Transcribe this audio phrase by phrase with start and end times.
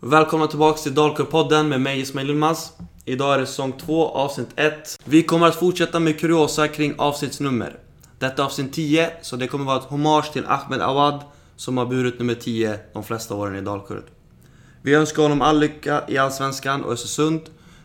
[0.00, 2.72] Välkomna tillbaks till Dalkurd-podden med mig Ismail Yilmaz.
[3.04, 4.98] Idag är det säsong 2, avsnitt 1.
[5.04, 7.78] Vi kommer att fortsätta med kuriosa kring avsnittsnummer.
[8.18, 11.24] Detta är avsnitt 10, så det kommer vara ett hommage till Ahmed Awad
[11.56, 14.02] som har burit nummer 10 de flesta åren i Dalkurd.
[14.82, 17.40] Vi önskar honom all lycka i Allsvenskan och Östersund,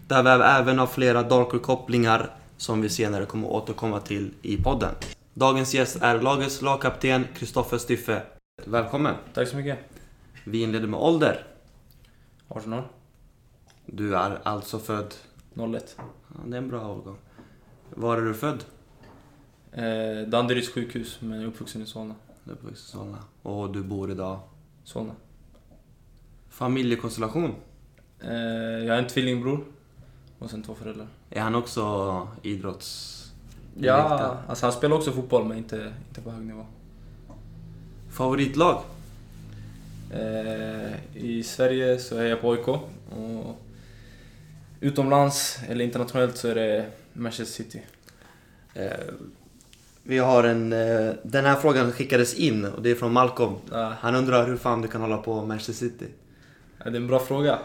[0.07, 4.91] där vi även har flera Dalkurd-kopplingar som vi senare kommer att återkomma till i podden.
[5.33, 8.21] Dagens gäst är lagets lagkapten Kristoffer Styffe.
[8.65, 9.15] Välkommen!
[9.33, 9.79] Tack så mycket.
[10.43, 11.45] Vi inleder med ålder.
[12.55, 12.87] 18 år.
[13.85, 15.13] Du är alltså född...
[15.55, 15.95] 01.
[15.97, 16.03] Ja,
[16.45, 17.17] det är en bra årgång.
[17.89, 18.63] Var är du född?
[19.71, 22.15] Eh, Danderyds sjukhus, men jag är uppvuxen i Solna.
[22.43, 23.17] Du är uppvuxen i Solna.
[23.41, 24.39] Och du bor idag?
[24.83, 25.13] Solna.
[26.49, 27.55] Familjekonstellation?
[28.19, 28.33] Eh,
[28.85, 29.65] jag har en tvillingbror
[30.39, 31.07] och sen två föräldrar.
[31.29, 33.17] Är han också idrotts...
[33.79, 36.65] Ja, alltså han spelar också fotboll men inte, inte på hög nivå.
[38.09, 38.81] Favoritlag?
[40.13, 40.91] Eh,
[41.25, 43.61] I Sverige så är jag på AIK och
[44.79, 47.81] utomlands eller internationellt så är det Manchester City.
[48.73, 48.91] Eh,
[50.03, 50.73] vi har en...
[50.73, 53.53] Eh, den här frågan skickades in och det är från Malcolm.
[53.99, 56.05] Han undrar hur fan du kan hålla på Manchester City.
[56.77, 57.59] ja, det är en bra fråga.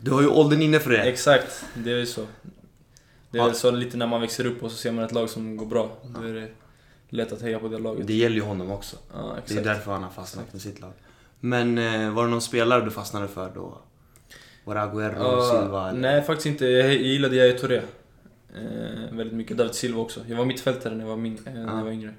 [0.00, 1.02] Du har ju åldern inne för det.
[1.02, 2.26] exakt, det är ju så.
[3.30, 3.52] Det är Ja.
[3.54, 5.96] så lite när man växer upp och så ser man ett lag som går bra.
[6.04, 6.48] Då är det
[7.08, 8.06] lätt att heja på det laget.
[8.06, 8.96] Det gäller ju honom också.
[9.14, 10.92] Ja, Det är därför han har fastnat med sitt lag.
[11.44, 13.78] Men eh, var det någon spelare du fastnade för då?
[14.64, 15.88] Var det Agüero, Ja, Silva?
[15.88, 16.00] eller?
[16.00, 16.66] nej, faktiskt inte.
[16.66, 17.76] Jag gillade Yahya Touré.
[18.54, 19.56] Eh, väldigt mycket.
[19.56, 20.20] David Silva också.
[20.26, 22.14] Jag var mittfältare när jag var, min, eh, när jag var yngre.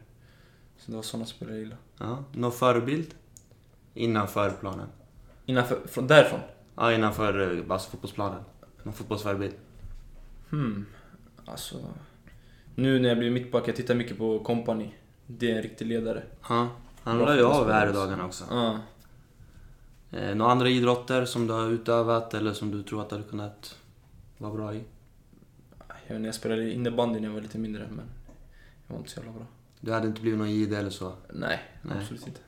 [0.78, 1.82] Så det var sådana spelare jag gillade.
[2.00, 3.08] Ja, någon förebild?
[3.94, 4.88] Innanför planen?
[5.46, 6.40] Innanför, från, därifrån?
[6.76, 8.40] Ja, innanför eh, alltså fotbollsplanen.
[8.84, 9.54] Någon fotbollsförebild?
[10.50, 10.86] Hmm.
[11.46, 11.76] Alltså...
[12.76, 14.92] Nu när jag blir mittback, jag tittar mycket på Company.
[15.28, 16.24] Det är en riktig ledare.
[16.50, 16.70] Ja,
[17.04, 18.44] han lär ju av här i dagarna också.
[18.50, 18.80] Ja.
[20.14, 23.30] Eh, några andra idrotter som du har utövat eller som du tror att du hade
[23.30, 23.78] kunnat
[24.38, 24.84] vara bra i?
[26.08, 28.06] Jag vet jag spelade innebandy när jag var lite mindre, men
[28.88, 29.46] jag var inte så jävla bra.
[29.80, 31.14] Du hade inte blivit någon JD eller så?
[31.34, 31.98] Nej, Nej.
[31.98, 32.40] absolut inte.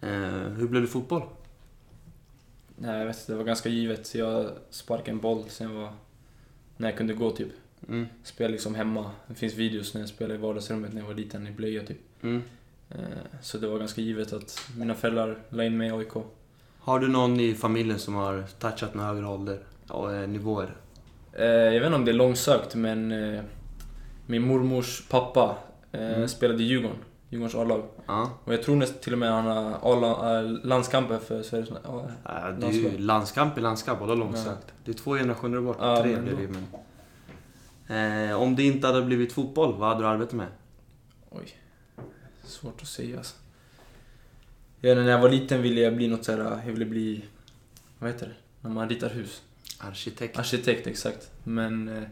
[0.00, 1.22] Eh, hur blev det fotboll?
[2.76, 4.14] Nej, jag vet inte, det var ganska givet.
[4.14, 5.92] Jag sparkade en boll sen jag var...
[6.76, 7.48] När jag kunde gå typ.
[7.88, 8.06] Mm.
[8.22, 9.10] Spelade liksom hemma.
[9.26, 11.98] Det finns videos när jag spelade i vardagsrummet när jag var liten i blöja typ.
[12.22, 12.42] Mm.
[12.90, 12.98] Eh,
[13.42, 16.12] Så det var ganska givet att mina föräldrar la in mig i AIK.
[16.80, 20.76] Har du någon i familjen som har touchat med högre ålder och eh, nivåer?
[21.32, 23.08] Eh, Jag vet inte om det är långsökt men
[24.26, 25.56] min mormors pappa
[25.92, 26.28] Mm.
[26.28, 26.96] spelade i Djurgården.
[27.30, 27.82] Djurgårdens A-lag.
[28.06, 28.30] Ja.
[28.44, 31.68] Och jag tror nästan till och med han har landskamper för Sveriges...
[31.84, 32.02] Ja,
[32.60, 34.72] det är ju landskamp i landskamp, och långsökt.
[34.84, 35.76] Det är två generationer bort.
[35.80, 36.66] Ja, Tre blir det men...
[38.30, 40.46] Eh, om det inte hade blivit fotboll, vad hade du arbetat med?
[41.30, 41.48] Oj.
[42.48, 43.36] Svårt att säga alltså.
[44.80, 47.24] Ja, när jag var liten ville jag bli något såhär, jag ville bli...
[47.98, 48.34] Vad heter det?
[48.60, 49.42] När man ritar hus.
[49.78, 50.38] Arkitekt?
[50.38, 51.30] Arkitekt, exakt.
[51.44, 52.02] Men eh,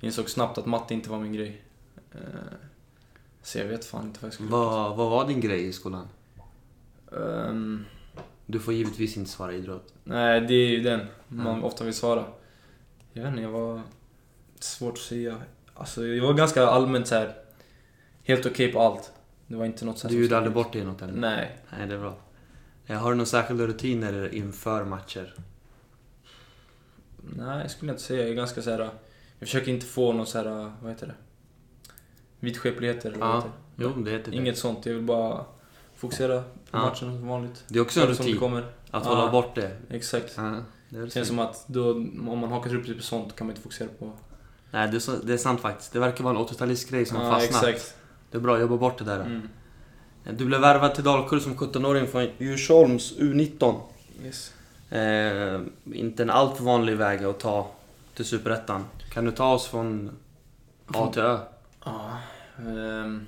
[0.00, 1.62] insåg snabbt att matte inte var min grej.
[2.12, 2.18] Eh,
[3.42, 6.08] så jag vet fan inte vad jag skulle Vad, vad var din grej i skolan?
[7.12, 7.84] Ehm,
[8.46, 9.94] Du får givetvis inte svara idrott.
[10.04, 11.64] Nej, det är ju den man Mm.
[11.64, 12.24] ofta vill svara.
[13.12, 13.82] Jag vet inte, jag var...
[14.60, 15.36] Svårt att säga.
[15.74, 17.34] Alltså, jag var ganska allmänt så här
[18.24, 19.12] helt okej på allt.
[19.46, 21.12] Det var inte något Du gjorde aldrig bort dig i något eller?
[21.12, 21.58] Nej.
[21.78, 22.16] Nej, det är bra.
[22.86, 25.34] Eh, Har du några särskilda rutiner inför matcher?
[27.36, 28.20] Nej, jag skulle inte säga.
[28.22, 28.78] Jag är ganska så här.
[28.78, 31.14] Jag försöker inte få någon så här, vad heter det?
[32.40, 33.84] Vidskepligheter eller vad Ja, heter det?
[33.84, 34.36] Jo, det heter det.
[34.36, 34.86] Inget sånt.
[34.86, 35.44] Jag vill bara
[35.96, 36.78] fokusera på Ja.
[36.78, 37.64] matchen som vanligt.
[37.68, 38.38] Det är också en rutin.
[38.38, 38.60] kommer.
[38.90, 39.14] Att Ja.
[39.14, 39.76] hålla bort det.
[39.90, 40.34] Exakt.
[40.36, 40.42] Ja,
[40.88, 41.90] det Det känns som att då,
[42.30, 44.12] om man hakar upp sig på sånt kan man inte fokusera på...
[44.70, 45.92] Nej, det är, så, det är sant faktiskt.
[45.92, 47.64] Det verkar vara en 80-talistgrej som har Ja, fastnat.
[47.64, 47.96] exakt.
[48.30, 49.20] Det är bra, jobba bort det där.
[49.20, 49.48] Mm.
[50.30, 53.80] Du blev värvad till Dalkurd som 17-åring från Djursholms U19.
[54.24, 54.52] Yes.
[54.90, 57.70] Eh, inte en alltför vanlig väg att ta
[58.14, 58.84] till Superettan.
[59.12, 60.10] Kan du ta oss från
[60.86, 61.38] A till Ö?
[61.84, 62.18] Ja,
[62.58, 63.26] ehm,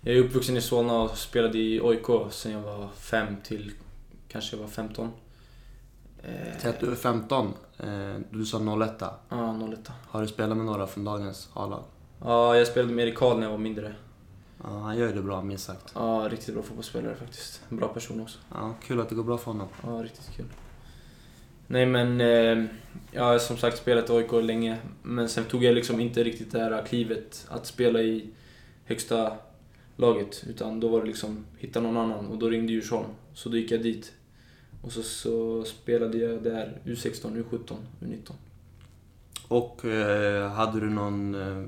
[0.00, 3.72] jag är uppvuxen i Solna och spelade i AIK sen jag var fem till
[4.28, 5.10] kanske jag var 15.
[6.22, 7.54] Eh, Säg att du är 15.
[7.78, 9.02] Eh, du sa 01.
[9.28, 9.90] Ja, 01.
[10.08, 11.82] Har du spelat med några från dagens A-lag?
[12.26, 13.94] Ja, jag spelade med Erik Karl när jag var mindre.
[14.62, 15.92] Ja, han gör det bra, minst sagt.
[15.94, 17.62] Ja, riktigt bra fotbollsspelare faktiskt.
[17.68, 18.38] En bra person också.
[18.54, 19.68] Ja, kul att det går bra för honom.
[19.82, 20.46] Ja, riktigt kul.
[21.66, 22.64] Nej men, eh,
[23.12, 24.78] jag har som sagt spelat i AIK länge.
[25.02, 28.30] Men sen tog jag liksom inte riktigt det här klivet att spela i
[28.84, 29.36] högsta
[29.96, 30.44] laget.
[30.48, 32.26] Utan då var det liksom, hitta någon annan.
[32.26, 33.08] Och då ringde Djursholm.
[33.34, 34.12] Så då gick jag dit.
[34.82, 38.32] Och så, så spelade jag där U16, U17, U19.
[39.48, 41.64] Och eh, hade du någon eh,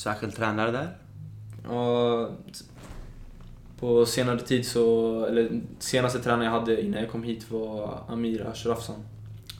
[0.00, 0.96] särskild tränare där?
[1.68, 2.28] Ja,
[3.80, 8.46] På senare tid så, eller senaste tränaren jag hade innan jag kom hit var Amir
[8.46, 8.96] Ashrafsan.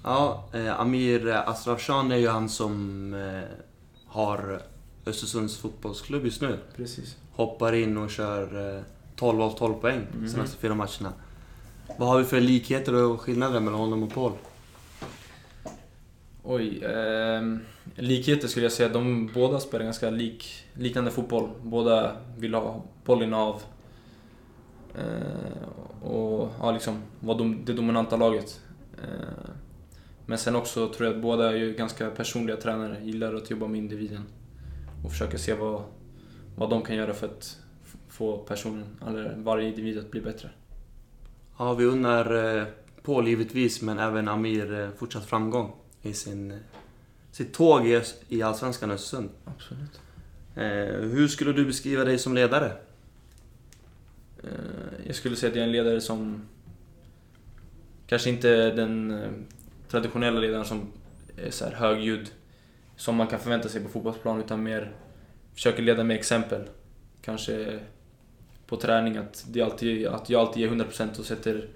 [0.04, 3.56] Ja, eh, Amir Asrafshan är ju han som eh,
[4.06, 4.62] har
[5.06, 6.58] Östersunds fotbollsklubb just nu.
[6.76, 7.16] Precis.
[7.32, 8.82] Hoppar in och kör eh,
[9.16, 10.28] 12 av 12 poäng Mhm.
[10.28, 11.12] senaste fyra matcherna.
[11.98, 14.32] Vad har vi för likheter och skillnader mellan honom och Paul?
[16.42, 16.84] Oj.
[16.84, 17.56] Eh,
[17.94, 18.88] likheter skulle jag säga.
[18.88, 21.50] De båda spelar ganska lik, liknande fotboll.
[21.62, 23.62] Båda vill ha bollen av.
[24.98, 28.60] Eh, och ja, liksom vara dom, det dominanta laget.
[29.02, 29.50] Eh,
[30.26, 32.96] men sen också tror jag att båda är ju ganska personliga tränare.
[33.02, 34.22] Gillar att jobba med individen.
[35.04, 35.82] Och försöka se vad,
[36.56, 37.58] vad de kan göra för att
[38.08, 40.50] få personen, eller varje individ att bli bättre.
[41.58, 42.64] Ja, vi unnar eh,
[43.02, 46.60] Paul givetvis, men även Amir eh, fortsatt framgång i sin,
[47.32, 49.30] sitt tåg i, i Allsvenskan Östersund.
[49.44, 50.00] Absolut.
[50.54, 52.72] Eh, hur skulle du beskriva dig som ledare?
[54.42, 54.50] Eh,
[55.06, 56.42] Jag skulle säga att jag är en ledare som
[58.06, 59.30] kanske inte den eh,
[59.88, 60.92] traditionella ledaren som
[61.36, 62.30] är så här högljudd
[62.96, 64.92] som man kan förvänta sig på fotbollsplan utan mer
[65.54, 66.68] försöker leda med exempel.
[67.22, 67.78] Kanske
[68.66, 71.68] på träning att, det alltid, att jag alltid ger 100% och sätter,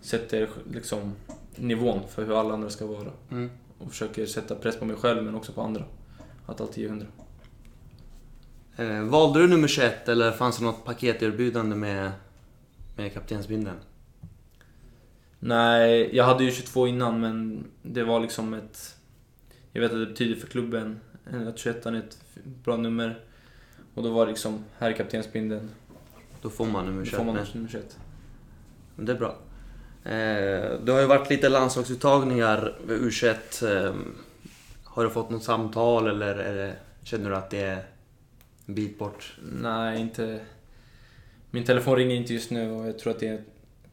[0.00, 1.14] sätter liksom
[1.56, 3.10] nivån för hur alla andra ska vara.
[3.30, 3.50] Mm.
[3.78, 5.84] Och försöker sätta press på mig själv men också på andra.
[6.46, 7.06] Att alltid ge 100.
[8.76, 12.12] Eh, valde du nummer 21 eller fanns det något paketerbjudande med,
[12.96, 13.76] med kaptensbindeln?
[15.38, 18.96] Nej, jag hade ju 22 innan men det var liksom ett...
[19.72, 21.00] Jag vet att det betyder för klubben
[21.32, 22.18] eh, att 21 är ett
[22.64, 23.24] bra nummer.
[23.94, 25.70] Och då var det liksom, här är kaptensbindeln.
[26.42, 27.98] Då får man nummer Då 21 får man nummer 21.
[28.96, 29.36] Det är bra.
[30.04, 33.86] Eh, det har ju varit lite landslagsuttagningar med U21.
[33.86, 33.94] Eh,
[34.84, 37.84] har du fått något samtal eller det, känner du att det är
[38.66, 39.36] en bit bort?
[39.52, 40.40] Nej, inte...
[41.50, 43.42] Min telefon ringer inte just nu och jag tror att det är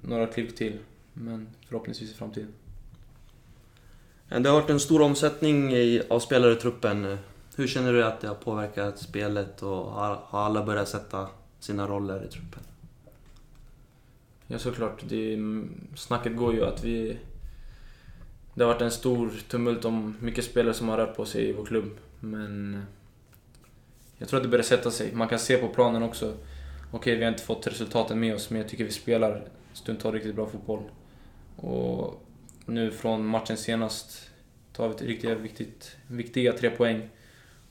[0.01, 0.79] några klipp till.
[1.13, 2.53] Men förhoppningsvis i framtiden.
[4.29, 5.73] Det har varit en stor omsättning
[6.09, 7.17] av spelare i truppen.
[7.55, 11.27] Hur känner du att det har påverkat spelet och har alla börjat sätta
[11.59, 12.63] sina roller i truppen?
[14.51, 15.03] Ja, såklart.
[15.09, 15.37] Det,
[15.95, 17.17] snacket går ju att vi...
[18.53, 21.53] Det har varit en stor tumult om mycket spelare som har rört på sig i
[21.53, 21.97] vår klubb.
[22.19, 22.73] Men...
[22.73, 22.81] Eh,
[24.17, 25.13] jag tror att det börjar sätta sig.
[25.13, 26.33] Man kan se på planen också.
[26.91, 30.35] Okej, vi har inte fått resultaten med oss, men jag tycker vi spelar stundtals riktigt
[30.35, 30.83] bra fotboll.
[31.55, 32.25] Och
[32.65, 34.29] nu från matchen senast
[34.73, 37.09] tar vi riktigt viktigt, viktiga tre poäng.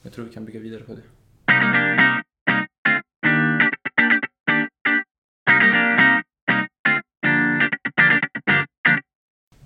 [0.02, 1.02] Jag tror vi kan bygga vidare på det.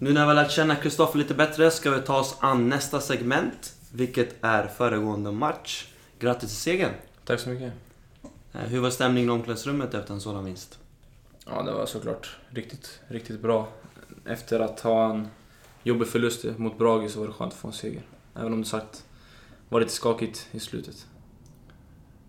[0.02, 3.00] Nu när vi har lärt känna Kristoffer lite bättre ska vi ta oss an nästa
[3.00, 5.86] segment, vilket är föregående match.
[6.18, 6.92] Grattis till segern!
[7.24, 7.72] Tack så mycket.
[8.52, 10.78] Eh, Hur var stämningen i omklädningsrummet efter en sådan vinst?
[11.46, 13.68] Ja, det var såklart riktigt, riktigt bra.
[14.26, 15.28] Efter att ha en
[15.82, 18.02] jobbig förlust mot Brage så var det skönt att få en seger.
[18.34, 19.04] Även om det sagt
[19.68, 21.06] var lite skakigt i slutet.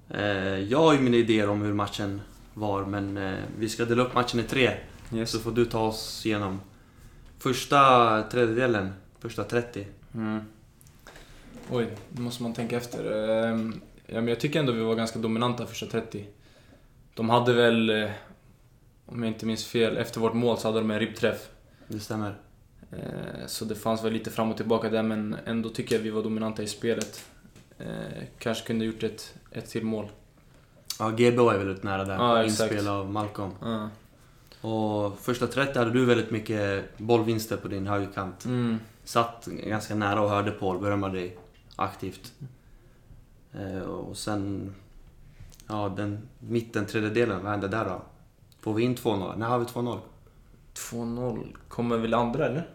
[0.10, 2.22] Eh, Jag har ju mina idéer om hur matchen
[2.54, 4.78] var, men eh, vi ska dela upp matchen i tre.
[5.26, 6.60] Så får du ta oss igenom
[7.44, 9.88] första tredjedelen, första 30.
[10.16, 10.40] Mm.
[11.72, 13.12] Oj, nu måste man tänka efter.
[13.50, 16.26] Ehm, Ja, men jag tycker ändå vi var ganska dominanta första 30.
[17.14, 18.10] De hade väl, eh,
[19.06, 21.50] om jag inte minns fel, efter vårt mål så hade de en ribbträff.
[21.88, 22.36] Det stämmer.
[22.92, 26.10] Eh, Så det fanns väl lite fram och tillbaka där men ändå tycker jag vi
[26.10, 27.26] var dominanta i spelet.
[27.78, 30.08] Eh, Kanske kunde gjort ett, ett till mål.
[31.00, 32.16] Ja, GB var väldigt nära där.
[32.16, 32.44] Ja.
[32.44, 33.52] Inspel av Malcolm.
[33.62, 33.90] Ja.
[34.64, 38.46] Och första 30 hade du väldigt mycket bollvinster på din högerkant.
[38.46, 38.80] Mm.
[39.04, 41.38] Satt ganska nära och hörde Paul berömma dig
[41.76, 42.34] aktivt.
[43.54, 44.74] Eh, och sen...
[45.68, 48.02] Ja, den mitten, tredjedelen, vad hände där då?
[48.62, 49.38] Får vi in 2-0?
[49.38, 50.00] När har vi 2-0?
[50.76, 51.56] 2-0.
[51.68, 52.70] Kommer väl andra eller?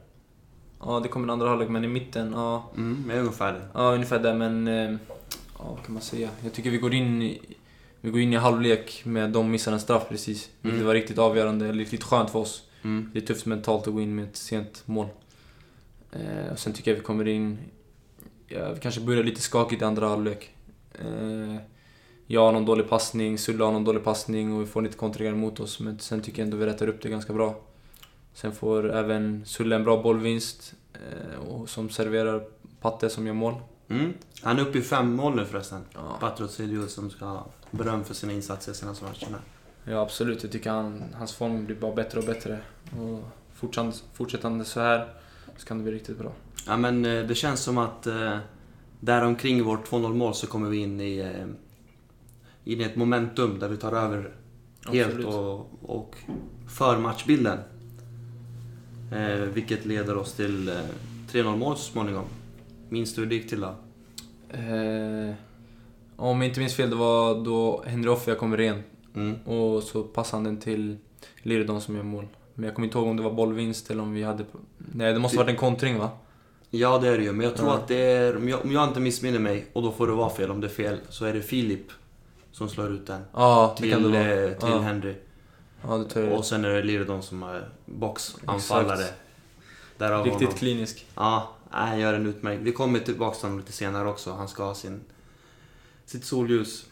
[0.81, 2.71] Ja, det kommer andra halvlek men i mitten, ja.
[2.77, 3.69] Mm, är ungefär det.
[3.75, 4.69] Ja, ungefär där men...
[4.69, 4.97] eh,
[5.59, 6.29] Ja, vad kan man säga?
[6.43, 7.57] Jag tycker vi går in i,
[8.01, 10.51] vi går in i halvlek med de missar en straff precis.
[10.61, 10.87] Vilket Mm.
[10.87, 12.63] var riktigt avgörande, riktigt skönt för oss.
[12.83, 13.11] Mm.
[13.13, 15.07] Det är tufft mentalt att gå in med ett sent mål.
[16.13, 17.59] Eh, och sen tycker jag vi kommer in...
[18.47, 20.51] Ja, vi kanske börjar lite skakigt i andra halvlek.
[20.95, 21.57] Eh,
[22.27, 25.35] jag har någon dålig passning, Sulla har någon dålig passning och vi får lite kontringar
[25.35, 25.81] mot oss.
[25.81, 27.61] Men sen tycker jag ändå vi rättar upp det ganska bra.
[28.35, 32.43] Sen får även Sulla en bra bollvinst eh, och som serverar
[32.81, 33.55] Patte som gör mål.
[33.89, 34.13] Mm.
[34.43, 35.81] Han är uppe i fem mål nu förresten.
[35.95, 39.39] Ja, Patrocidio som ska ha beröm för sina insatser senaste matcherna.
[39.85, 40.43] ja absolut.
[40.43, 42.59] Jag tycker han, hans form blir bara bättre och bättre.
[43.01, 43.23] Och
[43.55, 45.09] fortsatt, fortsättande så här
[45.57, 46.33] så kan det bli riktigt bra.
[46.67, 48.39] Ja men eh, det känns som att eh,
[49.01, 51.47] där omkring vårt 2-0 mål så kommer vi in i, eh,
[52.73, 54.35] in i ett momentum där vi tar över
[54.93, 55.27] helt Absolut.
[55.27, 56.17] och, och
[56.69, 57.59] för matchbilden.
[59.13, 60.75] Eh, vilket leder oss till eh,
[61.33, 62.25] 3-0 mål så småningom.
[62.89, 63.75] Minns du hur det gick till då?
[64.51, 65.35] Eh,
[66.17, 68.83] om jag inte minns fel, det var då Henry Offia kom ren.
[69.15, 69.35] Mm.
[69.47, 70.97] Och så passade han den till
[71.43, 72.27] Liridon som gör mål.
[72.55, 74.45] Men jag kommer inte ihåg om det var bollvinst eller om vi hade...
[74.79, 76.11] Nej, det måste Det- varit en kontring va?
[76.71, 77.75] Ja det är det ju, men jag tror Ja.
[77.75, 80.31] att det är, om jag, om jag inte missminner mig, och då får det vara
[80.31, 81.87] fel om det är fel, så är det Filip
[82.53, 83.21] som slår ut den.
[83.33, 84.79] Ja, Till, eh, till Ja.
[84.79, 85.15] Henry.
[85.83, 86.05] Ja,
[86.37, 88.93] Och sen är det Liridon som är boxanfallare.
[89.01, 89.15] Exakt.
[89.99, 90.59] Därav Riktigt honom.
[90.59, 91.07] klinisk.
[91.15, 92.63] Ja, han gör en utmärkt.
[92.63, 94.33] Vi kommer tillbaka till honom lite senare också.
[94.33, 95.01] Han ska ha sin,
[96.05, 96.87] sitt solljus.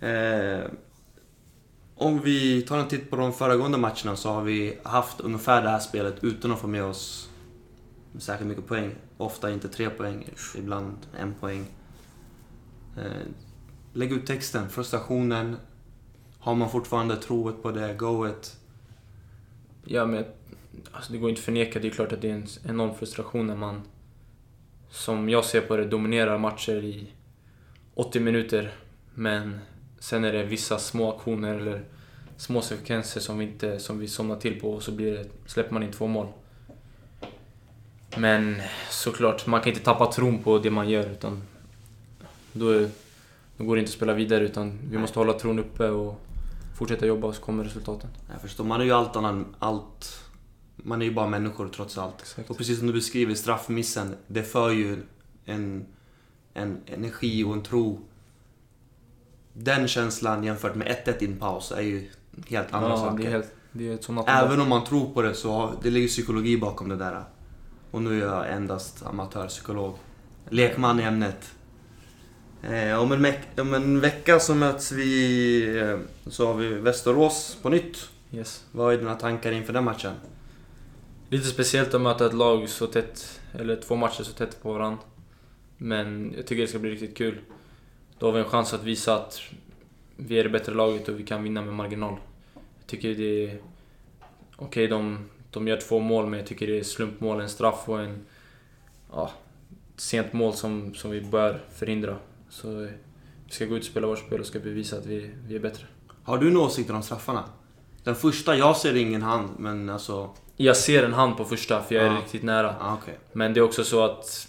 [0.00, 0.64] Eh,
[1.94, 5.68] om vi tar en titt på de föregående matcherna så har vi haft ungefär det
[5.68, 7.30] här spelet utan att få med oss
[8.18, 8.94] särskilt mycket poäng.
[9.16, 11.66] Ofta inte tre poäng, ibland en poäng.
[12.96, 13.26] Eh,
[13.92, 15.56] lägg ut texten, frustrationen.
[16.38, 18.56] Har man fortfarande troet på det, goet?
[19.84, 20.24] Ja, men
[20.92, 21.78] alltså, det går inte att förneka.
[21.78, 23.82] Det är klart att det är en enorm frustration när man,
[24.90, 27.06] som jag ser på det, dominerar matcher i
[27.94, 28.72] 80 minuter.
[29.14, 29.58] Men
[29.98, 31.84] sen är det vissa små aktioner eller
[32.36, 35.72] små sekvenser som vi, inte, som vi somnar till på och så blir det, släpper
[35.72, 36.26] man in två mål.
[38.16, 41.42] Men såklart, man kan inte tappa tron på det man gör utan
[42.52, 42.88] då, är,
[43.56, 46.20] då går det inte att spela vidare utan vi måste hålla tron uppe och
[46.74, 48.10] fortsätta jobba och så kommer resultaten.
[48.32, 50.24] Jag förstår, man är ju allt annat, allt...
[50.82, 52.20] Man är ju bara människor trots allt.
[52.20, 52.50] Exakt.
[52.50, 55.02] Och precis som du beskriver, straffmissen, det för ju
[55.44, 55.86] en,
[56.54, 58.00] en energi och en tro.
[59.52, 62.10] Den känslan jämfört med 1-1 i en paus är ju
[62.48, 63.30] helt andra ja, saker.
[63.30, 63.52] Helt,
[64.26, 67.24] Även om man tror på det så har, det ligger psykologi bakom det där.
[67.90, 69.94] Och nu är jag endast amatörpsykolog.
[70.48, 71.54] Lekman i ämnet.
[72.62, 75.78] Eh, om, en om en vecka så möts vi...
[75.78, 75.98] Eh,
[76.30, 78.08] så har vi Västerås på nytt.
[78.32, 78.64] Yes.
[78.72, 80.12] Vad är dina tankar inför den matchen?
[81.32, 84.98] Lite speciellt att möta ett lag så tätt, eller två matcher så tätt på varandra.
[85.76, 87.38] Men jag tycker det ska bli riktigt kul.
[88.18, 89.40] Då har vi en chans att visa att
[90.16, 92.16] vi är det bättre laget och vi kan vinna med marginal.
[92.54, 93.58] Jag tycker det är...
[94.56, 98.00] Okej, de, de gör två mål men jag tycker det är slumpmål, en straff och
[98.00, 98.26] en...
[99.12, 99.30] Ja,
[99.96, 102.16] sent mål som, som vi bör förhindra.
[102.48, 102.68] Så
[103.46, 105.60] vi ska gå ut och spela vårt spel och ska bevisa att vi, vi är
[105.60, 105.86] bättre.
[106.22, 107.44] Har du några åsikter om straffarna?
[108.04, 110.30] Den första, jag ser ingen hand, men alltså...
[110.56, 112.16] Jag ser en hand på första för jag är Ja.
[112.18, 112.74] riktigt nära.
[112.80, 113.18] Ah, okej.
[113.32, 114.48] Men det är också så att...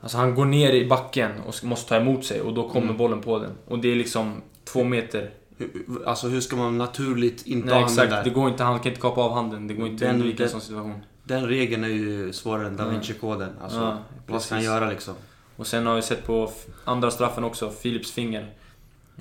[0.00, 2.96] Alltså han går ner i backen och måste ta emot sig och då kommer Mm.
[2.96, 3.52] bollen på den.
[3.68, 5.30] Och det är liksom två meter.
[5.56, 8.24] Hur- Alltså hur ska man naturligt inta Nej handen exakt, där?
[8.24, 9.66] det går inte, han kan inte kapa av handen.
[9.66, 11.00] Det går inte Den- att undvika en sån situation.
[11.24, 12.88] Den regeln är ju svårare än Da.
[12.88, 13.50] Vinci-koden.
[13.62, 15.14] Alltså, ja, vad ska han göra liksom?
[15.56, 16.50] Och sen har vi sett på
[16.84, 18.52] andra straffen också, Philips finger.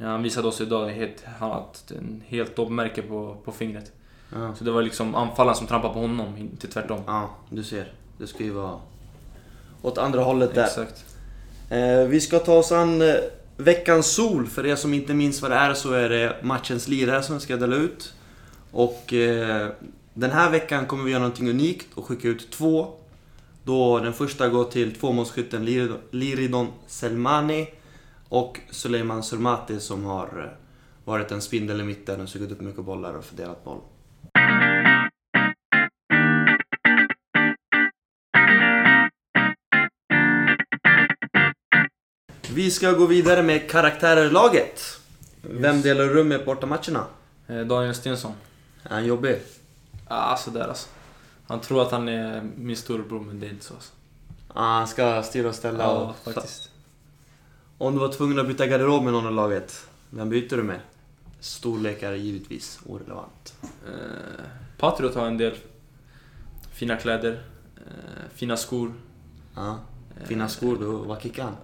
[0.02, 3.92] Ja, han visade oss idag helt, han har ett en helt dobbmärke på, på fingret.
[4.34, 4.56] Ja.
[4.56, 7.02] Så det var liksom anfallaren som trampade på honom, inte tvärtom.
[7.08, 7.92] ja, du ser.
[8.18, 8.80] Det ska ju vara
[9.82, 10.64] åt andra hållet där.
[10.64, 11.06] Exakt.
[11.70, 13.16] Eh, vi ska ta oss an eh,
[13.58, 14.48] veckans sol.
[14.48, 17.58] För er som inte minns vad det är så är det matchens lirare som ska
[17.58, 18.14] dela ut.
[18.72, 19.68] Och eh,
[20.14, 22.88] den här veckan kommer vi göra någonting unikt och skicka ut två.
[23.64, 27.68] Då den första går till tvåmålsskytten Liridon- Liridon Selmani
[28.30, 30.66] och Suleiman Surmati som har eh,
[31.06, 33.80] varit en spindel i mitten och sugit upp mycket bollar och fördelat boll.
[42.54, 44.82] Vi ska gå vidare med karaktärerlaget.
[45.42, 47.06] Vem delar rum med bortamatcherna?
[47.48, 48.34] Eh, Daniel Stensson.
[48.84, 49.40] Är han jobbig?
[50.08, 50.90] Ah, sådär alltså.
[51.48, 53.94] Han tror att han är min storebror men det är inte så alltså.
[54.54, 56.34] Ah, han ska styra och ställa Ja, och...
[56.34, 56.72] faktiskt.
[57.78, 60.80] Om du var tvungen att byta garderob med någon i laget, vem byter du med?
[61.40, 63.56] Storlek är givetvis orelevant.
[63.64, 64.46] Eh,
[64.78, 65.56] Patriot har en del
[66.72, 67.44] fina kläder,
[67.76, 68.94] eh, fina skor.
[69.56, 69.80] Ja,
[70.26, 71.56] fina Eh, skor, då, vad kickar han?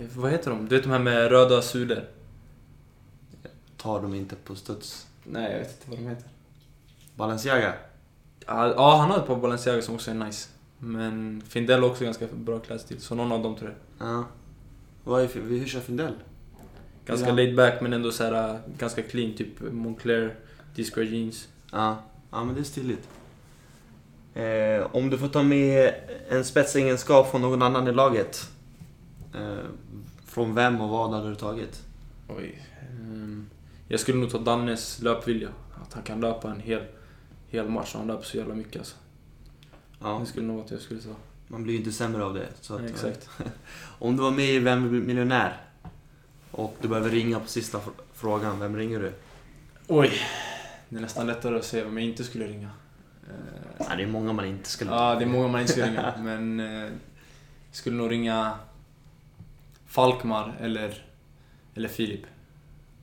[0.00, 0.68] eh, vad heter de?
[0.68, 2.04] Du vet de här med röda sulor?
[3.76, 5.06] Tar de inte på studs?
[5.24, 6.28] Nej, jag vet inte vad de heter.
[7.16, 7.74] Balenciaga?
[8.46, 10.48] Ja, ja, han har ett par Balenciaga som också är nice.
[10.78, 14.08] Men Findell har också ganska bra klädstil, så någon av dem tror jag.
[14.08, 14.24] Ja.
[15.04, 16.14] Vad är, hur kör Findell?
[17.06, 17.34] Ganska Ja.
[17.34, 20.34] laid back men ändå så här, äh, ganska clean, typ Moncler,
[20.74, 21.48] Disco jeans.
[21.72, 23.08] Ja, ja men det är stiligt.
[24.34, 25.94] Eh, om du får ta med
[26.28, 28.50] en spetsegenskap från någon annan i laget.
[29.34, 29.56] Eh,
[30.26, 31.82] från vem och vad hade du tagit?
[32.28, 32.62] Oj.
[32.90, 33.46] ehm,
[33.88, 35.48] jag skulle nog ta Dannes löpvilja.
[35.82, 36.82] Att han kan löpa en hel,
[37.48, 38.96] hel match, han löper så jävla mycket alltså.
[40.02, 41.14] Ja, Det skulle nog vara att jag skulle ta.
[41.52, 42.48] Man blir ju inte sämre av det.
[42.60, 43.28] Så att, exakt.
[43.98, 45.60] Om du var med i Vem vill miljonär
[46.50, 49.12] och du behöver ringa på sista fr- frågan, vem ringer du?
[49.86, 50.10] Oj.
[50.88, 52.70] Det är nästan lättare att säga vem jag inte skulle ringa.
[53.28, 54.90] Eh, Ja, det är många man inte skulle...
[54.90, 56.14] Ja, det är många man inte ska ringa.
[56.22, 56.90] Men eh, jag
[57.72, 58.52] skulle nog ringa
[59.86, 61.06] Falkmar eller,
[61.74, 62.20] eller Filip.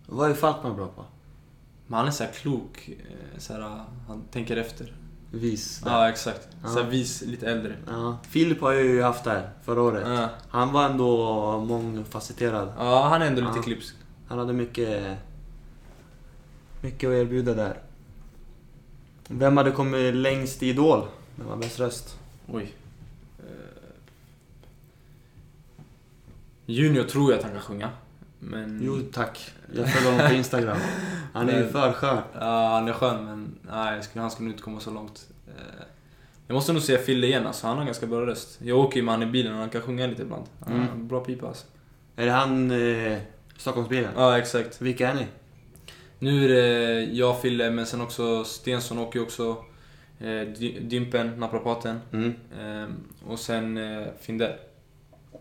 [0.05, 1.05] Vad är Falkman bra på?
[1.87, 2.89] Men han är så klok.
[2.89, 3.61] eh, Så här,
[4.07, 4.93] han tänker efter.
[5.31, 5.79] Vis.
[5.79, 5.91] där.
[5.91, 6.47] Ja, exakt.
[6.63, 6.69] Ja.
[6.69, 7.75] Så här vis, lite äldre.
[7.87, 8.17] Ja.
[8.29, 10.07] Filip har jag ju haft där förra året.
[10.07, 10.29] Ja.
[10.49, 12.73] Han var ändå mångfacetterad.
[12.77, 13.61] ja, han är ändå lite Ja.
[13.63, 13.95] klipsk.
[14.27, 15.17] Han hade mycket...
[16.81, 17.77] Mycket att erbjuda där.
[19.27, 21.05] Vem hade kommit längst i Idol?
[21.35, 22.17] Vem var bäst röst?
[22.47, 22.73] Oj.
[23.39, 23.45] Eh,
[26.65, 27.89] Junior tror jag att han kan sjunga.
[28.39, 28.79] Men...
[28.83, 29.51] Jo tack.
[29.75, 30.77] Jag följer honom på Instagram.
[31.33, 32.17] Han är ju för skön.
[32.33, 35.27] Ja, han är skön men nej, han skulle nog inte komma så långt.
[35.47, 35.83] Eh,
[36.47, 38.59] Jag måste nog säga Fille igen alltså, han har ganska bra röst.
[38.61, 40.45] Jag åker ju med han i bilen och han kan sjunga lite ibland.
[40.65, 41.07] Han Mm.
[41.07, 41.65] Bra pipa alltså.
[42.15, 42.71] Är det han...
[42.71, 43.17] Eh,
[43.57, 44.11] Stockholmsbilen?
[44.15, 44.81] Ja, exakt.
[44.81, 45.25] Vilka är ni?
[46.19, 49.57] Nu är det jag, Fille, men sen också Stensson åker ju också.
[50.19, 50.41] Eh,
[50.81, 51.99] Dympen, naprapaten.
[52.11, 52.33] Mm.
[52.59, 52.87] Eh,
[53.27, 54.53] och sen eh, Findell.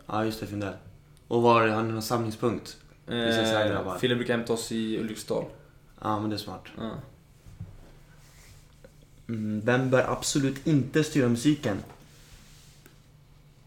[0.06, 0.74] Ja just det, Findell.
[1.28, 2.76] Och var har ni någon samlingspunkt?
[3.08, 3.92] Här grabbar.
[3.94, 5.44] Eh, Fille brukar hämta oss i Ulriksdal.
[6.00, 6.64] Ja men det är smart.
[6.76, 6.90] Ja.
[9.28, 11.82] Mm, vem bör absolut inte styra musiken?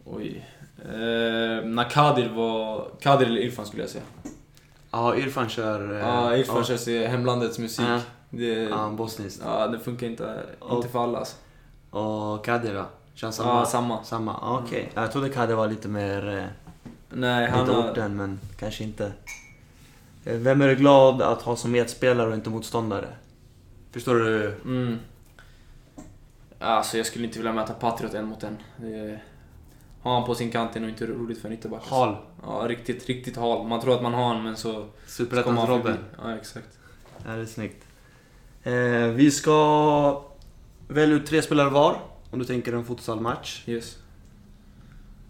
[0.05, 0.47] Oj.
[0.85, 2.87] Eh, när Kadir var...
[2.99, 4.03] Kadir eller Irfan skulle jag säga.
[4.91, 5.93] Ja, Irfan kör...
[5.93, 7.85] eh, Ja, Irfan kör sig hemlandets musik.
[7.87, 7.99] Ja.
[8.29, 9.41] Det, Ja, bosniskt.
[9.45, 11.35] ja, det funkar inte, inte för alla alltså.
[11.89, 12.85] Och Kadir då?
[13.13, 13.49] Kör han samma?
[13.59, 14.03] Ja, samma.
[14.03, 14.91] Samma, ja, okej.
[14.93, 16.37] Jag trodde Kadir var lite mer...
[16.37, 16.45] Eh,
[17.13, 17.91] Nej, han lite har...
[17.91, 19.11] orten, men kanske inte.
[20.25, 23.07] Eh, Vem är du glad att ha som medspelare och inte motståndare?
[23.91, 24.55] Förstår du?
[24.65, 24.97] Mm.
[26.59, 28.57] Alltså jag skulle inte vilja möta Patriot en mot en.
[28.77, 29.19] Det...
[30.01, 31.79] Har han på sin kant är nog inte roligt för en ytterback.
[31.79, 31.95] alltså.
[31.95, 32.17] Hal.
[32.43, 33.67] Ja, riktigt, riktigt hal.
[33.67, 34.85] Man tror att man har han men så...
[35.81, 35.99] förbi.
[36.23, 36.79] Ja, exakt.
[37.25, 37.83] Ja, det är snyggt.
[38.63, 40.23] Eh, vi ska
[40.87, 41.95] välja ut tre spelare var.
[42.31, 43.63] Om du tänker en futsalmatch.
[43.67, 43.97] Yes.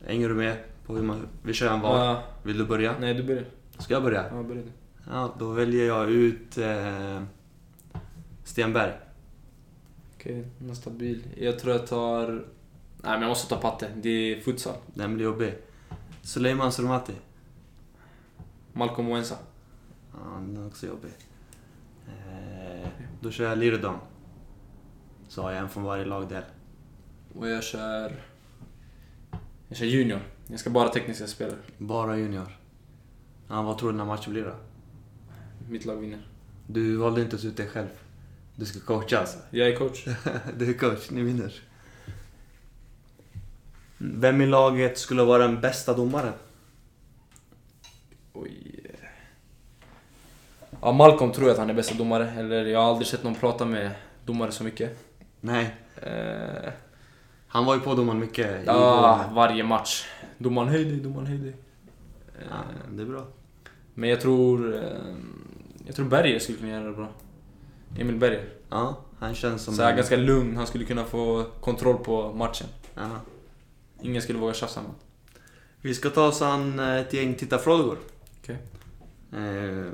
[0.08, 0.58] Hänger du med
[0.92, 1.28] på hur man...
[1.44, 2.06] Vi kör en var.
[2.06, 2.96] Ja, Vill du börja?
[3.00, 3.46] nej, du börjar.
[3.78, 4.26] Ska jag börja?
[4.32, 4.72] Ja, börja du.
[5.10, 7.24] Ja, då väljer jag ut eh,
[8.44, 8.94] Stenberg.
[10.16, 11.24] Okej, nästa bil.
[11.38, 12.28] Jag tror jag tar...
[12.28, 12.44] Nej,
[13.14, 13.92] men jag måste ta Patte.
[13.96, 14.76] Det är futsal.
[14.94, 15.54] Den blir jobbig.
[16.22, 17.14] Suleiman Surmati.
[18.74, 19.36] Malcolm Wensa.
[20.14, 21.12] Ja, den är också jobbig.
[22.08, 22.90] Eh,
[23.22, 23.96] då kör jag Lirdon.
[25.28, 26.44] Så har jag en från varje lagdel.
[27.36, 28.14] Och jag kör...
[29.68, 30.20] Jag kör Junior.
[30.52, 31.58] Jag ska bara tekniska spelare.
[31.78, 32.58] Bara junior.
[33.50, 34.56] Ja, vad tror du den här matchen blir då?
[35.70, 36.20] Mitt lag vinner.
[36.68, 37.88] Du valde inte ens ut dig själv.
[38.56, 39.38] Du ska coacha alltså.
[39.50, 40.06] Jag är coach.
[40.58, 41.54] Du är coach, ni vinner.
[43.98, 46.34] Vem i laget skulle vara den bästa domaren?
[48.34, 48.82] Oj.
[50.82, 52.32] Ja, Malcolm tror jag att han är bästa domare.
[52.32, 53.92] Eller jag har aldrig sett någon prata med
[54.26, 54.98] domare så mycket.
[55.42, 56.72] Nej, Eh,
[57.48, 58.62] han var ju på domaren mycket.
[58.66, 60.06] ja, varje match.
[60.42, 61.56] Domaren höj dig, domaren höj dig.
[62.50, 62.58] Ja,
[62.92, 63.28] det är bra.
[63.94, 64.76] Men jag tror...
[64.76, 65.16] Eh,
[65.86, 67.10] jag tror Berger skulle kunna göra det bra.
[68.00, 68.50] Emil Berger.
[68.70, 69.74] Ja, han känns som...
[69.74, 72.68] Så här, en- ganska lugn, han skulle kunna få kontroll på matchen.
[72.96, 73.10] Ja.
[74.02, 74.92] Ingen skulle våga tjafsa med.
[75.82, 77.98] Vi ska ta oss an eh, ett gäng tittarfrågor.
[78.42, 78.58] Okej.
[79.34, 79.92] Eh,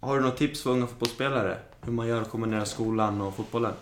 [0.00, 1.58] har du något tips för unga fotbollsspelare?
[1.82, 3.72] Hur man gör att kombinera skolan och fotbollen?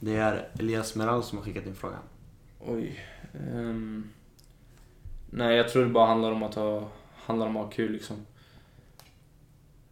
[0.00, 1.98] Det är Elias Meral som har skickat in frågan.
[2.60, 3.04] Oj.
[3.34, 4.04] Ehm,
[5.30, 8.16] nej, jag tror det bara handlar om att ha, handlar om att ha kul liksom.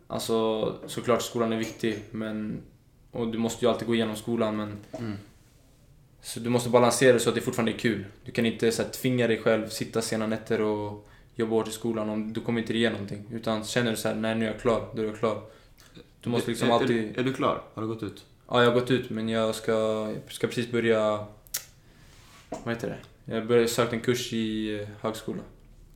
[0.07, 2.63] Alltså, såklart skolan är viktig, men...
[3.11, 4.77] Och du måste ju alltid gå igenom skolan, men...
[4.99, 5.17] Mm.
[6.21, 8.05] Så du måste balansera det så att det fortfarande är kul.
[8.25, 11.71] Du kan inte så här, tvinga dig själv, sitta sena nätter och jobba hårt i
[11.71, 13.25] skolan om du kommer inte ge någonting.
[13.33, 15.43] Utan känner du så här, nej nu är jag klar, då är jag klar.
[16.21, 16.91] Du måste liksom är, alltid...
[16.91, 17.63] Är, du- är du klar?
[17.75, 18.25] Har du gått ut?
[18.49, 19.73] Ja, jag har gått ut men jag ska,
[20.25, 21.27] jag ska precis börja...
[22.65, 22.99] Vad heter det?
[23.29, 25.43] Jag började söka en kurs i eh, högskola.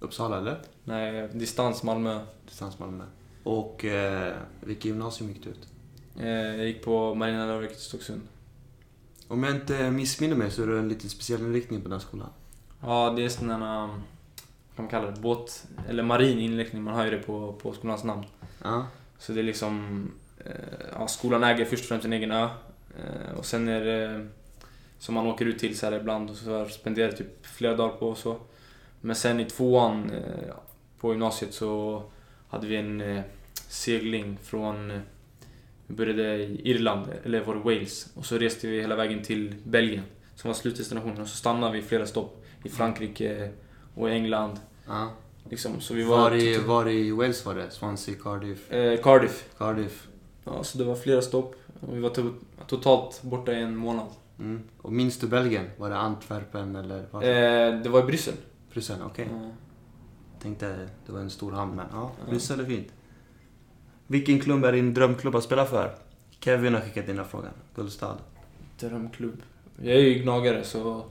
[0.00, 0.60] Uppsala eller?
[0.84, 2.20] Nej, distans Malmö.
[2.48, 3.04] Distans Malmö.
[3.42, 5.68] Och eh, vilket gymnasium gick du ut?
[6.18, 8.20] Eh, Jag gick på Marina Läroverket i Stocksund.
[9.28, 12.28] Om jag inte missminner mig så är det en lite speciell inriktning på den skolan.
[12.82, 13.54] Ja, det är sån där...
[13.84, 15.20] um, Vad kan man kalla det?
[15.20, 15.66] Båt...
[15.88, 16.82] Eller marin inriktning.
[16.82, 18.24] Man har ju det på, på skolans namn.
[18.62, 18.86] Ja.
[19.18, 20.10] Så det är liksom...
[20.44, 20.52] eh,
[20.94, 22.48] Ja, skolan äger först och främst en egen ö.
[22.98, 24.26] Eh, Och sen är det...
[25.00, 28.18] Som man åker ut till så ibland och så spenderar typ flera dagar på och
[28.18, 28.36] så.
[29.00, 30.54] Men sen i tvåan eh,
[31.00, 32.02] på gymnasiet så
[32.48, 33.22] hade vi en eh,
[33.68, 34.90] segling från...
[34.90, 35.00] eh,
[35.86, 38.08] Vi började i Irland, eller var det Wales?
[38.14, 41.20] Och så reste vi hela vägen till Belgien, som var slutdestinationen.
[41.20, 43.50] Och så stannade vi flera stopp i Frankrike
[43.94, 44.60] och England.
[44.86, 45.10] ja.
[45.50, 45.80] Liksom.
[45.80, 46.18] Så vi var...
[46.18, 47.70] Var, i, var i Wales var det?
[47.70, 48.72] Swansea, Cardiff?
[48.72, 49.44] Eh, Cardiff.
[49.58, 50.08] Cardiff.
[50.44, 51.54] Ja, så det var flera stopp.
[51.80, 52.22] Och vi var to
[52.66, 54.06] totalt borta i en månad.
[54.40, 54.62] Mm.
[54.78, 55.66] Och minns du Belgien?
[55.76, 57.06] Var det Antwerpen eller?
[57.10, 57.22] Vad?
[57.22, 58.34] Eh, det var i Bryssel.
[58.72, 59.28] Bryssel, okej.
[59.30, 59.50] Ja.
[60.42, 62.12] Tänkte det var en stor hamn, men ja.
[62.28, 62.88] Bryssel är fint.
[64.06, 65.94] Vilken klubb är din drömklubb att spela för?
[66.40, 67.52] Kevin har skickat in den här frågan.
[67.74, 68.16] Gullstad.
[68.78, 69.42] Drömklubb.
[69.82, 71.04] Jag är ju gnagare så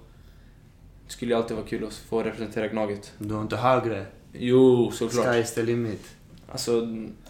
[1.06, 3.13] det skulle ju alltid vara kul att få representera Gnaget.
[3.18, 4.06] Du har inte högre?
[4.34, 5.26] Jo, såklart.
[5.26, 6.15] Sky's the limit.
[6.52, 6.88] Alltså,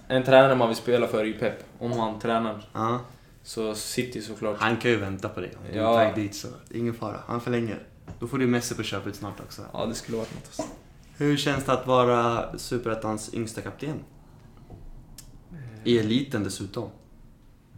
[0.08, 1.64] en tränare man vill spela för är ju Pep.
[1.80, 2.66] Om han tränar.
[2.74, 3.00] Ja.
[3.50, 4.58] Så City såklart.
[4.60, 5.54] Han kan ju vänta på dig.
[5.58, 7.20] Om du är på väg dit så ingen fara.
[7.28, 7.88] Han förlänger.
[8.20, 9.62] Då får du Messi på köpet snart också.
[9.74, 10.64] Ja, det skulle varit något alltså.
[11.18, 14.00] Hur känns det att vara Superettans yngsta kapten?
[15.84, 16.90] I eliten dessutom.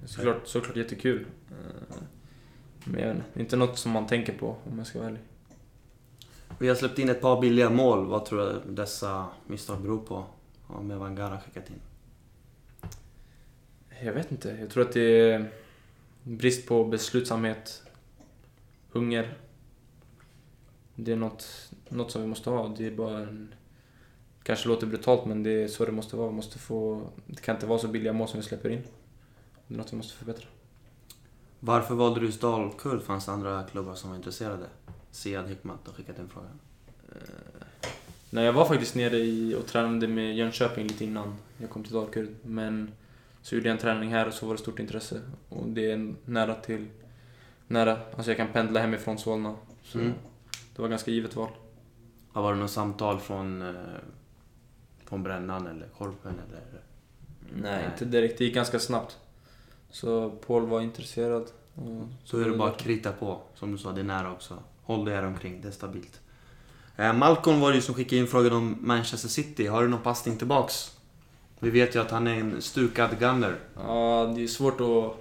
[0.05, 1.25] Såklart, såklart jättekul.
[1.49, 1.95] Eh,
[2.83, 5.21] Men jag vet inte, inte något som man tänker på om jag ska vara ärlig.
[6.59, 8.05] Vi har släppt in ett par billiga mål.
[8.05, 10.25] Vad tror du dessa misstag beror på?
[10.69, 11.81] Ja, med Vangara skickat in.
[14.03, 14.57] Jag vet inte.
[14.59, 15.51] Jag tror att det är
[16.23, 17.83] brist på beslutsamhet,
[18.89, 19.37] hunger.
[20.95, 22.67] Det är något, något som vi måste ha.
[22.77, 23.53] Det är bara en...
[24.43, 26.27] kanske låter brutalt men det är så det måste vara.
[26.27, 28.83] Vi måste få, det kan inte vara så billiga mål som vi släpper in.
[29.67, 30.45] Det är något vi måste förbättra.
[31.59, 33.01] Varför valde du Dalkurd?
[33.01, 34.65] Fanns det andra klubbar som var intresserade?
[35.11, 36.59] Siad Hikmat har skickat in frågan.
[38.29, 41.93] Nej, jag var faktiskt nere i och tränade med Jönköping lite innan jag kom till
[41.93, 42.29] Dalkurd.
[42.43, 42.91] Men
[43.41, 45.21] så gjorde jag en träning här och så var det stort intresse.
[45.49, 46.87] Och det är nära till...
[47.67, 47.97] Nära.
[48.15, 49.55] Alltså jag kan pendla hemifrån Solna.
[49.83, 50.13] Så Mm.
[50.75, 51.49] det var ganska givet val.
[52.31, 53.75] Har var det något samtal från, eh,
[55.05, 56.61] från Brännan eller Korpen eller?
[57.55, 58.37] Nej, inte direkt.
[58.37, 59.17] Det gick ganska snabbt.
[59.89, 61.45] Så Paul var intresserad.
[62.23, 63.41] Så är det bara att krita på.
[63.55, 64.57] Som du sa, det är nära också.
[64.83, 66.19] Håll dig här omkring, det är stabilt.
[66.97, 69.67] Eh, Malcolm var det ju som skickade in frågan om Manchester City.
[69.67, 70.97] Har du någon passning tillbaks?
[71.63, 73.55] Vi vet ju att han är en stukad gunner.
[73.75, 75.17] Ja, det är svårt att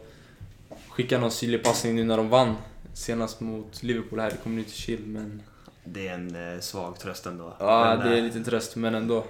[0.88, 2.54] skicka någon syrlig passning nu när de vann
[2.94, 5.08] senast mot Liverpool här i Community Shield.
[5.08, 5.42] Men
[5.84, 7.56] Det är en eh, svag tröst ändå.
[7.58, 8.76] ja, Men, det är eh, en liten tröst.
[8.76, 9.24] Men ändå.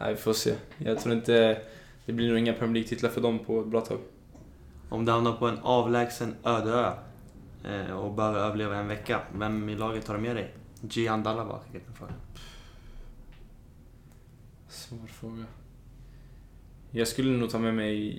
[0.00, 0.54] Nej, vi får se.
[0.78, 1.62] Jag tror inte...
[2.06, 3.98] Det blir nog inga Premier League-titlar för dem på ett bra tag.
[4.88, 6.92] Om du hamnar på en avlägsen öde ö
[7.64, 10.54] eh, och behöver överleva en vecka, vem i laget tar du med dig?
[10.80, 12.12] Gian skickat en fråga.
[14.68, 15.44] Svår fråga.
[16.90, 18.18] Jag skulle nog ta med mig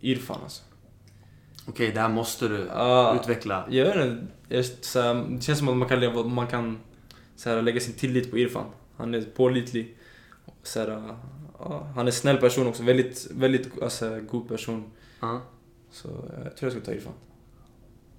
[0.00, 0.62] Irfan alltså.
[1.68, 3.66] Okej, det här måste du Ja, utveckla.
[3.70, 4.26] Jag vet inte.
[4.48, 6.78] Jag, så här, det känns som att man kan, leva, man kan
[7.36, 8.66] så här, lägga sin tillit på Irfan.
[8.96, 9.96] Han är pålitlig.
[10.62, 11.14] Så här,
[11.58, 12.82] ja, han är snäll person också.
[12.82, 14.90] Väldigt, väldigt alltså, god person.
[15.20, 15.40] Ja.
[15.90, 16.08] Så
[16.44, 17.12] jag tror jag ska ta Irfan.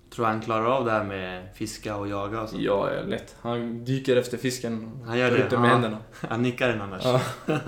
[0.10, 2.56] Tror han klarar av det här med fiska och jaga och så?
[2.60, 3.36] Ja, ja, lätt.
[3.41, 4.91] Han dyker efter fisken.
[5.06, 5.74] Han gör det, med ja.
[5.74, 5.98] händerna.
[6.30, 7.04] Han nickar den annars.
[7.06, 7.22] Ja.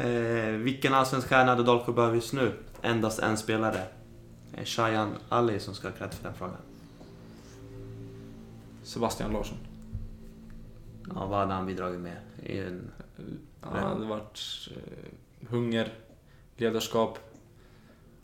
[0.00, 2.52] eh, vilken allsvensk stjärna hade Dalkurd behöver just nu?
[2.82, 3.82] Endast en spelare.
[4.54, 6.56] Eh, Shayan Ali som ska ha cred för den frågan.
[8.82, 9.58] Sebastian Larsson.
[11.14, 12.16] Ja, vad hade han bidragit med?
[12.42, 12.90] I en...
[13.62, 15.92] Ja, han hade varit eh, hunger,
[16.56, 17.18] ledarskap,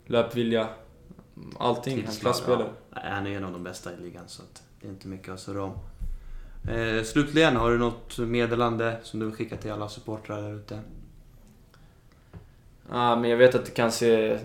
[0.05, 0.67] löpvilja.
[1.59, 2.05] Allting.
[2.05, 2.67] Han är klasspelare.
[2.89, 2.99] Ja.
[3.01, 4.43] Nej, Han är en av de bästa i ligan så
[4.81, 5.73] det är inte mycket att surra om.
[6.71, 10.79] Eh, slutligen, har du något meddelande som du vill skicka till alla supportrar där ute?
[12.89, 14.39] Ja, men jag vet att det kan se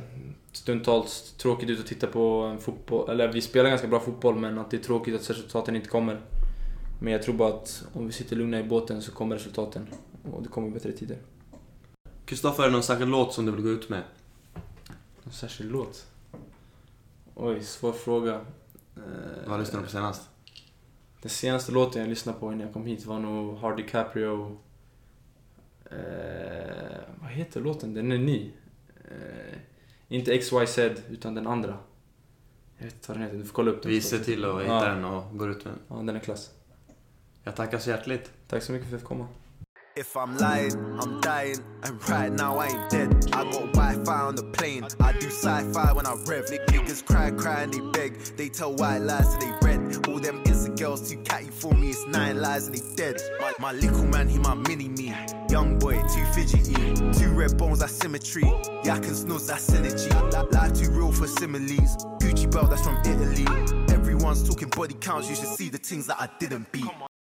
[0.53, 3.11] stundtals tråkigt ut att titta på en fotboll.
[3.11, 6.21] Eller vi spelar ganska bra fotboll men att det är tråkigt att resultaten inte kommer.
[7.01, 9.87] Men jag tror bara att om vi sitter lugna i båten så kommer resultaten.
[10.33, 11.19] Och det kommer bättre tider.
[12.25, 14.03] Kristoffer, är det någon särskild låt som du vill gå ut med?
[15.25, 16.07] En särskild låt?
[17.35, 18.41] Oj, svår fråga.
[19.47, 20.23] Vad har du på senast?
[21.23, 24.59] Den senaste låten jag lyssnade på innan jag kom hit var nog Hard DiCaprio...
[25.85, 26.82] Eh,
[27.33, 27.95] vad heter låten?
[27.95, 28.53] Den är ny.
[29.05, 29.59] Eh,
[30.09, 30.79] inte XYZ,
[31.11, 31.79] utan den andra.
[32.79, 33.93] Jag vet inte vad den heter, du får kolla upp den.
[33.93, 34.85] Vi ser till att hitta Ja.
[34.85, 35.81] den och går ut med den.
[35.89, 36.51] Ja, den är klass.
[37.45, 38.31] Jag tackar så hjärtligt.
[38.49, 39.29] Tack så mycket för att jag fick komma.
[39.97, 43.11] If I'm lying, I'm dying, and right now I ain't dead.
[43.29, 44.87] I got Wi-Fi on the plane.
[45.01, 46.45] I do sci-fi when I rev.
[46.73, 48.13] Niggas cry, cry and they beg.
[48.37, 49.81] They tell white lies and they red.
[50.09, 51.91] All them Insta girls too catty for me.
[51.91, 53.21] It's nine lies and they dead.
[53.41, 55.15] My, my little man, he my mini me.
[55.49, 56.75] Young boy, too fidgety.
[57.19, 58.43] Two red bones, that's symmetry.
[58.83, 60.11] Yak and snooze, that's synergy.
[60.33, 61.97] Li- Life too real for similes.
[62.21, 63.47] Gucci belt, that's from Italy.
[63.95, 65.31] Everyone's talking body counts.
[65.31, 66.85] You should see the things that I didn't beat.